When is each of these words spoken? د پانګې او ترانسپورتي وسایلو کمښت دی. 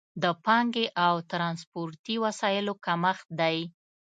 د 0.23 0.25
پانګې 0.45 0.85
او 1.05 1.15
ترانسپورتي 1.31 2.15
وسایلو 2.25 2.73
کمښت 2.85 3.27
دی. 3.39 3.57